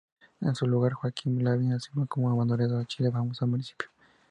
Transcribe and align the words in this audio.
En 0.39 0.55
su 0.55 0.65
lugar, 0.65 0.93
Joaquín 0.93 1.43
Lavín 1.43 1.73
asumió 1.73 2.07
como 2.07 2.31
abanderado 2.31 2.79
de 2.79 2.87
Chile 2.87 3.09
Vamos 3.11 3.39
al 3.43 3.49
municipio. 3.49 3.87